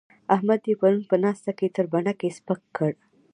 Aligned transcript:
احمد 0.35 0.61
يې 0.69 0.73
پرون 0.79 1.01
په 1.11 1.15
ناسته 1.23 1.51
کې 1.57 1.67
تر 1.75 1.85
بڼکې 1.91 2.29
سپک 2.37 2.61
کړ. 2.77 2.91